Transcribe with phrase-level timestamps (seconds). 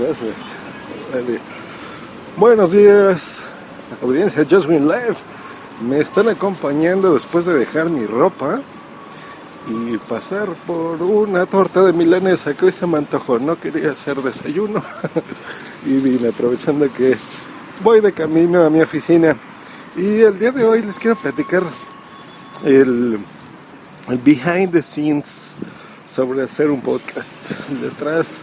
[0.00, 0.34] Gracias.
[2.38, 3.42] Buenos días,
[4.02, 5.16] audiencia Just Win Live.
[5.86, 8.62] Me están acompañando después de dejar mi ropa
[9.68, 13.38] y pasar por una torta de milanesa que hoy se me antojó.
[13.38, 14.82] No quería hacer desayuno
[15.84, 17.14] y vine aprovechando que
[17.84, 19.36] voy de camino a mi oficina.
[19.96, 21.62] Y el día de hoy les quiero platicar
[22.64, 23.18] el,
[24.08, 25.56] el behind the scenes
[26.10, 27.50] sobre hacer un podcast.
[27.82, 28.40] Detrás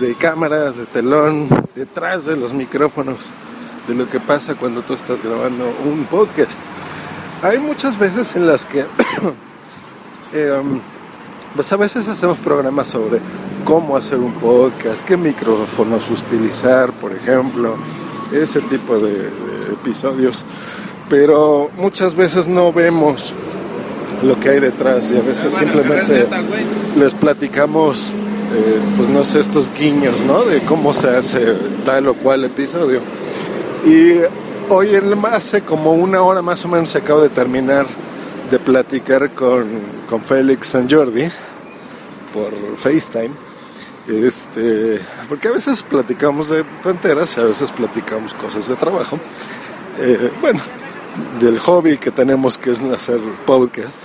[0.00, 3.30] de cámaras, de telón, detrás de los micrófonos,
[3.88, 6.60] de lo que pasa cuando tú estás grabando un podcast.
[7.42, 8.80] Hay muchas veces en las que,
[10.32, 10.80] eh, um,
[11.54, 13.20] pues a veces hacemos programas sobre
[13.64, 17.76] cómo hacer un podcast, qué micrófonos utilizar, por ejemplo,
[18.32, 20.44] ese tipo de, de episodios.
[21.08, 23.32] Pero muchas veces no vemos
[24.22, 26.26] lo que hay detrás y a veces simplemente
[26.96, 28.14] les platicamos
[28.54, 30.44] eh, pues no sé, estos guiños, ¿no?
[30.44, 31.54] De cómo se hace
[31.84, 33.00] tal o cual episodio.
[33.84, 34.20] Y
[34.68, 37.86] hoy en hace como una hora más o menos se acabo de terminar
[38.50, 39.66] de platicar con,
[40.08, 41.28] con Félix San Jordi
[42.32, 43.48] por FaceTime.
[44.08, 49.18] Este, porque a veces platicamos de tonteras, a veces platicamos cosas de trabajo.
[49.98, 50.60] Eh, bueno,
[51.40, 54.04] del hobby que tenemos que es hacer podcast.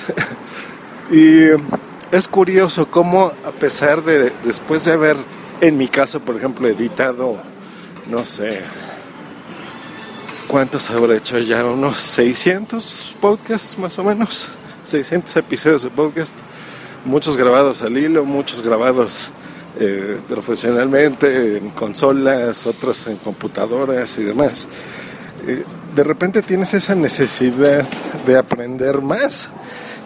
[1.11, 1.51] y
[2.13, 5.17] es curioso cómo a pesar de después de haber,
[5.61, 7.37] en mi caso por ejemplo, editado,
[8.07, 8.61] no sé,
[10.47, 11.65] ¿cuántos habré hecho ya?
[11.65, 14.49] Unos 600 podcasts más o menos,
[14.83, 16.37] 600 episodios de podcast,
[17.03, 19.31] muchos grabados al hilo, muchos grabados
[19.79, 24.67] eh, profesionalmente en consolas, otros en computadoras y demás.
[25.47, 25.63] Eh,
[25.95, 27.87] de repente tienes esa necesidad
[28.27, 29.49] de aprender más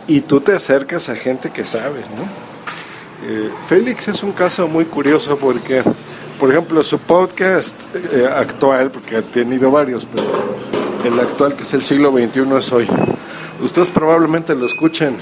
[0.08, 2.48] y tú te acercas a gente que sabe, ¿no?
[3.30, 5.84] Eh, Félix es un caso muy curioso porque,
[6.40, 10.56] por ejemplo, su podcast eh, actual, porque ha tenido varios, pero
[11.04, 12.88] el actual que es el siglo XXI es hoy.
[13.62, 15.18] Ustedes probablemente lo escuchen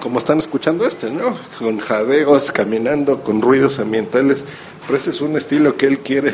[0.00, 1.36] como están escuchando este, ¿no?
[1.58, 4.46] Con jadeos, caminando, con ruidos ambientales,
[4.86, 6.32] pero ese es un estilo que él quiere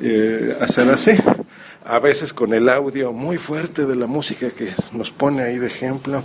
[0.00, 1.12] eh, hacer así
[1.84, 5.66] a veces con el audio muy fuerte de la música que nos pone ahí de
[5.66, 6.22] ejemplo.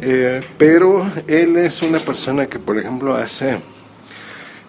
[0.00, 3.58] Eh, pero él es una persona que, por ejemplo, hace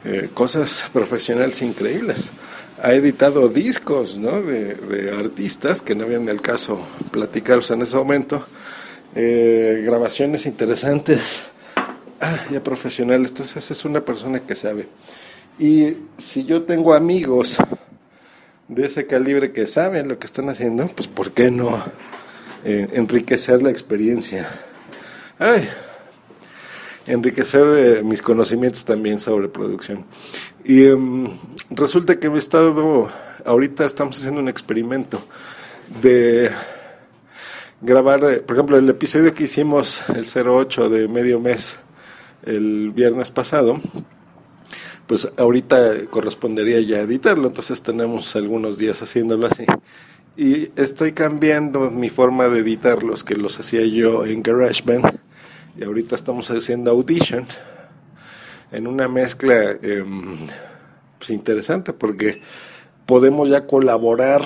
[0.03, 2.25] eh, cosas profesionales increíbles.
[2.83, 4.41] Ha editado discos ¿no?
[4.41, 8.45] de, artistas que no habían el caso platicarlos en ese momento.
[9.15, 11.43] Eh, grabaciones interesantes,
[12.19, 13.29] ah, ya profesionales.
[13.29, 14.89] Entonces es una persona que sabe.
[15.57, 17.57] Y si yo tengo amigos
[18.67, 21.83] de ese calibre que saben lo que están haciendo, pues ¿por qué no
[22.65, 24.47] eh, enriquecer la experiencia?
[25.39, 25.67] Ay,
[27.05, 30.05] enriquecer eh, mis conocimientos también sobre producción.
[30.65, 31.29] Y em,
[31.69, 33.09] resulta que he estado,
[33.45, 35.21] ahorita estamos haciendo un experimento
[36.01, 36.51] de
[37.81, 41.77] grabar, eh, por ejemplo, el episodio que hicimos, el 08 de medio mes,
[42.43, 43.79] el viernes pasado,
[45.07, 49.65] pues ahorita correspondería ya editarlo, entonces tenemos algunos días haciéndolo así.
[50.35, 55.17] Y estoy cambiando mi forma de editarlos, que los hacía yo en GarageBand,
[55.79, 57.47] y ahorita estamos haciendo Audition,
[58.71, 60.35] en una mezcla em,
[61.17, 62.41] pues interesante, porque
[63.05, 64.43] podemos ya colaborar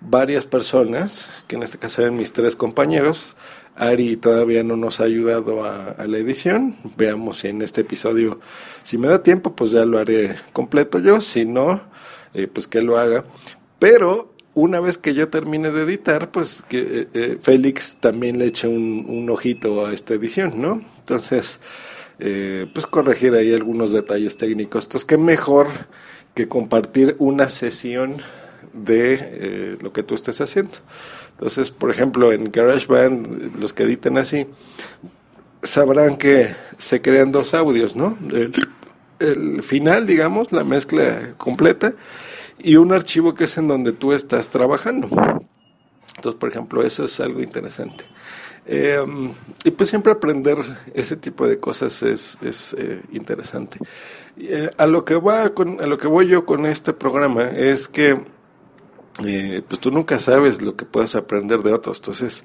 [0.00, 3.36] varias personas, que en este caso eran mis tres compañeros,
[3.76, 6.76] Ari todavía no nos ha ayudado a, la edición.
[6.96, 8.40] Veamos si en este episodio,
[8.82, 11.20] si me da tiempo, pues ya lo haré completo yo.
[11.20, 11.82] Si no,
[12.32, 13.24] eh, pues que lo haga.
[13.78, 18.46] Pero una vez que yo termine de editar, pues que eh, eh, Félix también le
[18.46, 20.82] eche un, ojito a esta edición, ¿no?
[20.98, 21.60] Entonces,
[22.18, 24.86] pues corregir ahí algunos detalles técnicos.
[24.86, 25.66] Entonces, qué mejor
[26.32, 28.22] que compartir una sesión
[28.72, 30.78] de lo que tú estés haciendo.
[31.32, 34.46] Entonces, por ejemplo, en GarageBand, los que editen así,
[35.62, 38.16] sabrán que se crean dos audios, ¿no?
[39.18, 41.94] El, final, digamos, la mezcla completa,
[42.58, 45.08] y un archivo que es en donde tú estás trabajando.
[46.16, 48.04] Entonces, por ejemplo, eso es algo interesante.
[48.66, 49.32] Em,
[49.64, 50.58] y pues siempre aprender
[50.94, 53.78] ese tipo de cosas es, es eh, interesante.
[54.38, 58.20] Eh, a, lo que va a lo que voy yo con este programa es que
[59.24, 61.98] eh, pues tú nunca sabes lo que puedes aprender de otros.
[61.98, 62.44] Entonces,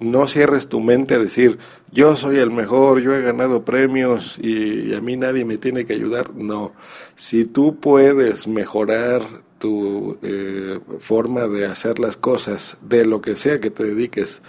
[0.00, 1.58] no cierres tu mente a decir,
[1.92, 5.92] yo soy el mejor, yo he ganado premios y, a mí nadie me tiene que
[5.92, 6.34] ayudar.
[6.34, 6.72] No,
[7.14, 9.22] si tú puedes mejorar
[9.58, 14.42] tu eh, forma de hacer las cosas, de lo que sea que te dediques,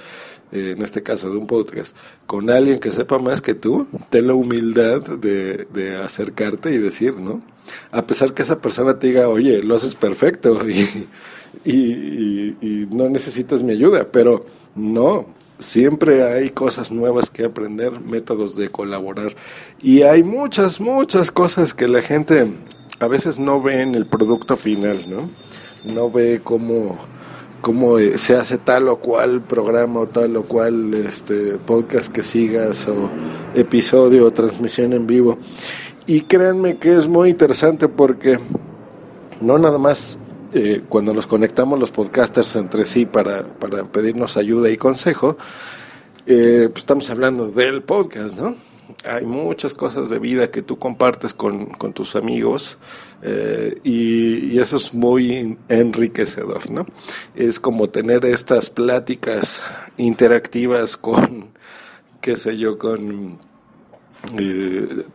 [0.52, 1.96] eh, en este caso de un podcast,
[2.26, 7.16] con alguien que sepa más que tú, ten la humildad de, de acercarte y decir,
[7.16, 7.44] ¿no?
[7.92, 11.08] A pesar que esa persona te diga, oye, lo haces perfecto y,
[11.66, 12.56] y
[12.92, 15.26] no necesitas mi ayuda, pero no,
[15.60, 19.36] siempre hay cosas nuevas que aprender, métodos de colaborar
[19.82, 22.52] y hay muchas, muchas cosas que la gente
[23.00, 25.30] a veces no ve en el producto final, ¿no?
[25.86, 26.98] No ve cómo,
[27.62, 32.24] cómo eh, se hace tal o cual programa o tal o cual este, podcast que
[32.24, 33.10] sigas o
[33.54, 35.38] episodio o transmisión en vivo.
[36.08, 38.40] Y créanme que es muy interesante porque
[39.40, 40.18] no nada más
[40.54, 45.38] eh, cuando nos conectamos los podcasters entre sí para, para pedirnos ayuda y consejo,
[46.26, 48.56] eh, pues estamos hablando del podcast, ¿no?
[49.06, 52.80] Hay muchas cosas de vida que tú compartes con, con tus amigos
[53.22, 56.88] eh, y, y, eso es muy enriquecedor, ¿no?
[57.36, 59.62] Es como tener estas pláticas
[59.98, 61.50] interactivas con,
[62.22, 63.38] qué sé yo, con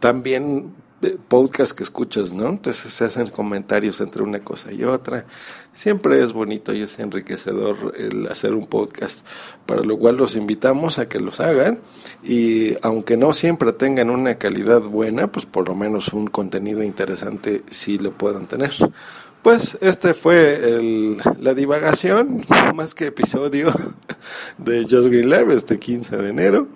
[0.00, 0.72] también
[1.12, 2.48] podcast que escuchas, ¿no?
[2.48, 5.26] Entonces se hacen comentarios entre una cosa y otra.
[5.72, 9.26] Siempre es bonito y es enriquecedor el hacer un podcast,
[9.66, 11.80] para lo cual los invitamos a que los hagan
[12.22, 17.62] y aunque no siempre tengan una calidad buena, pues por lo menos un contenido interesante
[17.70, 18.72] sí lo puedan tener.
[19.44, 23.74] Pues este fue el, la divagación, más que episodio
[24.58, 26.68] de Just Green Lab este 15 de enero.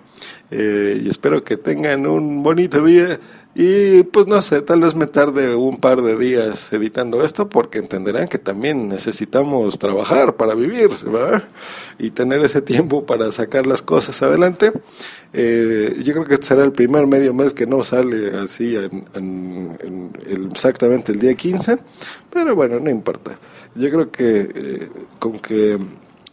[0.51, 3.19] Eh, y espero que tengan un bonito día.
[3.55, 7.79] Y pues no sé, tal vez me tarde un par de días editando esto porque
[7.79, 10.89] entenderán que también necesitamos trabajar para vivir.
[11.97, 14.71] Y tener ese tiempo para sacar las cosas adelante.
[15.33, 20.11] Eh, yo creo que este será el primer medio mes que no sale así en,
[20.51, 21.79] exactamente el día 15,
[22.31, 23.37] pero bueno, no importa.
[23.75, 25.77] Yo creo que eh, con que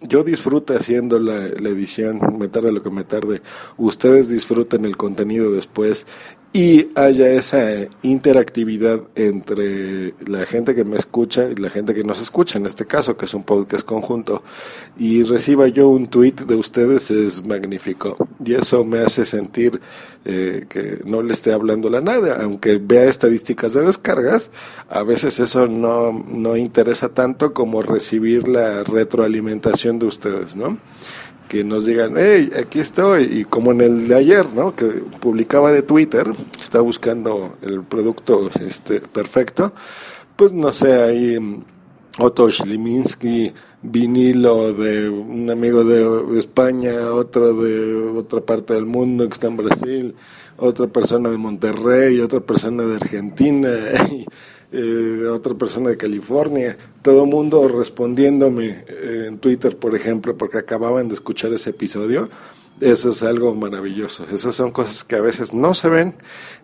[0.02, 3.42] yo disfrute haciendo la, edición, me tarde lo que me tarde,
[3.76, 6.06] ustedes disfruten el contenido después
[6.56, 7.68] y haya esa
[8.00, 12.86] interactividad entre la gente que me escucha y la gente que nos escucha, en este
[12.86, 14.42] caso, que es un podcast conjunto,
[14.98, 18.16] y reciba yo un tweet de ustedes es magnífico.
[18.42, 19.82] Y eso me hace sentir
[20.24, 24.50] eh, que no le esté hablando la nada, aunque vea estadísticas de descargas,
[24.88, 30.78] a veces eso no, no interesa tanto como recibir la retroalimentación de ustedes, ¿no?
[31.48, 34.74] Que nos digan, hey, aquí estoy, y como en el de ayer, ¿no?
[34.74, 34.86] Que
[35.20, 39.72] publicaba de Twitter, está buscando el producto este perfecto,
[40.36, 41.64] pues no sé, ahí mm,
[42.18, 43.52] Otto Schliminski,
[43.82, 49.56] vinilo de un amigo de España, otro de otra parte del mundo que está en
[49.56, 50.14] Brasil,
[50.56, 53.68] otra persona de Monterrey, otra persona de Argentina,
[54.12, 54.26] y,
[54.72, 60.58] eh, otra persona de California, todo el mundo respondiéndome eh, en Twitter, por ejemplo, porque
[60.58, 62.28] acababan de escuchar ese episodio.
[62.80, 64.26] Eso es algo maravilloso.
[64.30, 66.14] Esas son cosas que a veces no se ven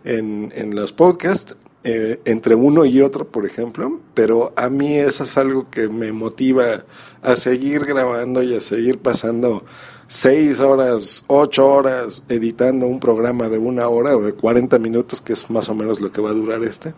[0.04, 5.24] en, en los podcasts, eh, entre uno y otro, por ejemplo, pero a mí eso
[5.24, 6.84] es algo que me motiva
[7.22, 9.64] a seguir grabando y a seguir pasando
[10.06, 15.32] seis horas, ocho horas editando un programa de una hora o de 40 minutos, que
[15.32, 16.94] es más o menos lo que va a durar este.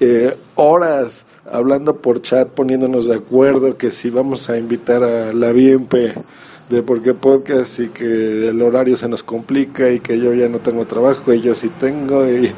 [0.00, 5.52] Eh, horas hablando por chat, poniéndonos de acuerdo que si vamos a invitar a la
[5.52, 6.14] Bienpe
[6.68, 10.48] de por qué podcast y que el horario se nos complica y que yo ya
[10.48, 12.52] no tengo trabajo y yo sí tengo y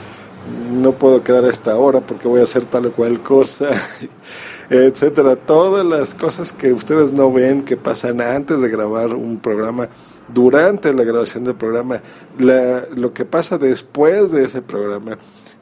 [0.70, 3.68] no puedo quedar a esta hora porque voy a hacer tal o cual cosa,
[4.70, 5.36] etcétera.
[5.36, 9.88] Todas las cosas que ustedes no ven que pasan antes de grabar un programa,
[10.28, 12.02] durante la grabación del programa,
[12.38, 15.18] lo que pasa después de ese programa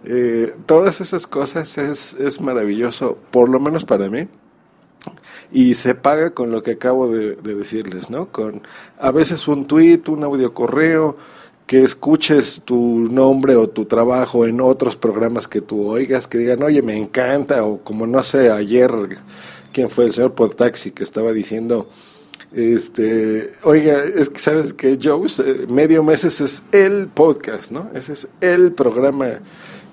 [0.06, 4.28] eh, todas esas cosas es, es maravilloso, por lo menos para mí
[5.50, 8.30] y se paga con lo que acabo de, decirles, ¿no?
[8.30, 8.62] Con
[8.98, 11.16] a veces un tweet, un audio correo,
[11.66, 16.62] que escuches tu nombre o tu trabajo en otros programas que tú oigas, que digan,
[16.62, 18.90] oye, me encanta, o como no sé, ayer,
[19.72, 21.88] ¿quién fue el señor Podtaxi que estaba diciendo,
[22.52, 27.90] este, oiga, es que sabes que Joe, eh, medio meses es el podcast, ¿no?
[27.94, 29.40] Ese es el programa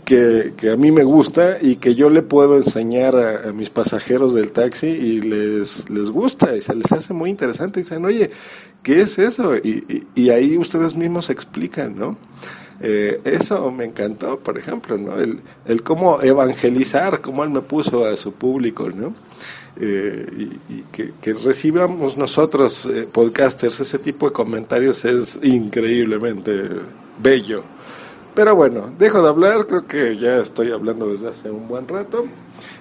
[0.05, 4.51] que, a mí me gusta y que yo le puedo enseñar a, mis pasajeros del
[4.51, 7.79] taxi y les, les gusta y se les hace muy interesante.
[7.79, 8.31] Y dicen, oye,
[8.83, 9.55] ¿qué es eso?
[9.55, 12.17] Y, y, ahí ustedes mismos explican, ¿no?
[12.79, 15.15] Eh, eso me encantó, por ejemplo, ¿no?
[15.19, 19.13] El, cómo evangelizar, cómo él me puso a su público, ¿no?
[19.79, 26.69] Eh, y, que, que, recibamos nosotros, eh, podcasters, ese tipo de comentarios es increíblemente
[27.21, 27.63] bello.
[28.33, 32.25] Pero bueno, dejo de hablar, creo que ya estoy hablando desde hace un buen rato.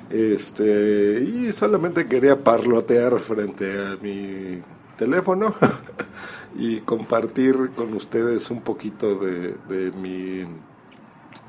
[0.08, 4.60] Este, y solamente quería parlotear frente a mi
[5.00, 5.54] teléfono
[6.58, 10.44] y compartir con ustedes un poquito de, mi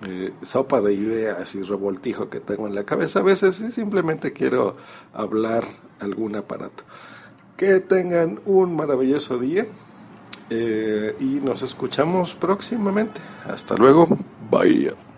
[0.08, 3.20] eh, sopa de ideas y revoltijo que tengo en la cabeza.
[3.20, 4.78] A veces simplemente quiero
[5.14, 5.66] hablar
[6.00, 6.84] algún aparato.
[7.58, 9.68] Que tengan un maravilloso día
[10.50, 13.20] eh, y nos escuchamos próximamente.
[13.46, 14.08] Hasta luego.
[14.50, 15.11] Bye.